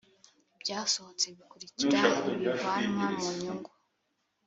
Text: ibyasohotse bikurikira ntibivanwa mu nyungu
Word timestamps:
ibyasohotse 0.55 1.25
bikurikira 1.37 1.99
ntibivanwa 2.27 3.05
mu 3.19 3.29
nyungu 3.39 3.71